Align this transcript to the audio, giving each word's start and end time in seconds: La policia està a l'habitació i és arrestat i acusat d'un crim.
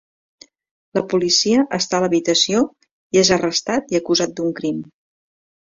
La 0.97 1.03
policia 1.11 1.65
està 1.79 1.99
a 1.99 2.05
l'habitació 2.05 2.63
i 2.89 3.21
és 3.23 3.33
arrestat 3.39 3.97
i 3.97 4.03
acusat 4.03 4.37
d'un 4.41 4.59
crim. 4.63 4.85